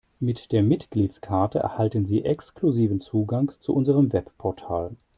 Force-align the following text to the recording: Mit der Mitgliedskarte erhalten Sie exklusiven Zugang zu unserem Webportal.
Mit 0.19 0.51
der 0.51 0.63
Mitgliedskarte 0.63 1.59
erhalten 1.59 2.07
Sie 2.07 2.25
exklusiven 2.25 3.01
Zugang 3.01 3.51
zu 3.59 3.75
unserem 3.75 4.11
Webportal. 4.11 4.95